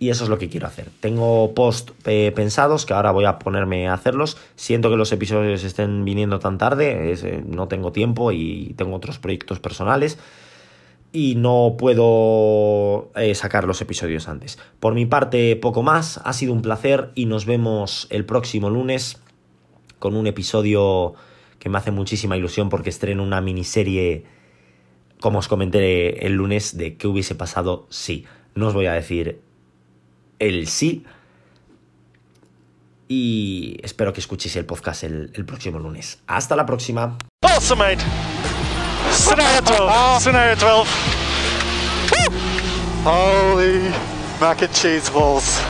Y 0.00 0.10
eso 0.10 0.24
es 0.24 0.30
lo 0.30 0.38
que 0.38 0.48
quiero 0.48 0.66
hacer. 0.66 0.88
Tengo 1.00 1.54
post 1.54 1.90
eh, 2.06 2.32
pensados 2.34 2.86
que 2.86 2.94
ahora 2.94 3.10
voy 3.10 3.24
a 3.24 3.38
ponerme 3.38 3.88
a 3.88 3.94
hacerlos. 3.94 4.36
Siento 4.54 4.90
que 4.90 4.96
los 4.96 5.10
episodios 5.10 5.64
estén 5.64 6.04
viniendo 6.04 6.38
tan 6.38 6.58
tarde, 6.58 7.12
eh, 7.12 7.44
no 7.46 7.66
tengo 7.66 7.90
tiempo 7.90 8.30
y 8.30 8.74
tengo 8.76 8.94
otros 8.96 9.18
proyectos 9.18 9.58
personales 9.58 10.18
y 11.12 11.34
no 11.36 11.76
puedo 11.78 13.10
eh, 13.16 13.34
sacar 13.34 13.64
los 13.64 13.80
episodios 13.80 14.28
antes. 14.28 14.58
Por 14.80 14.94
mi 14.94 15.06
parte, 15.06 15.56
poco 15.56 15.82
más. 15.82 16.20
Ha 16.24 16.32
sido 16.32 16.52
un 16.52 16.62
placer 16.62 17.10
y 17.14 17.26
nos 17.26 17.46
vemos 17.46 18.06
el 18.10 18.24
próximo 18.24 18.70
lunes 18.70 19.20
con 19.98 20.14
un 20.14 20.26
episodio 20.26 21.14
que 21.58 21.68
me 21.68 21.78
hace 21.78 21.90
muchísima 21.90 22.36
ilusión 22.36 22.68
porque 22.68 22.90
estreno 22.90 23.22
una 23.22 23.40
miniserie, 23.40 24.24
como 25.20 25.38
os 25.38 25.48
comenté 25.48 26.26
el 26.26 26.34
lunes, 26.34 26.76
de 26.76 26.96
qué 26.96 27.06
hubiese 27.06 27.34
pasado 27.34 27.86
si. 27.90 28.26
No 28.54 28.68
os 28.68 28.74
voy 28.74 28.86
a 28.86 28.92
decir 28.92 29.40
el 30.38 30.66
sí. 30.66 31.04
Y 33.08 33.78
espero 33.82 34.12
que 34.12 34.20
escuchéis 34.20 34.56
el 34.56 34.66
podcast 34.66 35.04
el, 35.04 35.44
próximo 35.46 35.78
lunes. 35.78 36.22
Hasta 36.26 36.54
la 36.54 36.66
próxima. 36.66 37.16
Awesome, 37.42 37.96
Scenario 39.18 39.60
12. 39.60 40.22
Scenario 40.22 40.54
12. 40.54 40.88
Holy 43.04 43.80
mac 44.40 44.62
and 44.62 44.72
cheese 44.72 45.10
balls. 45.10 45.68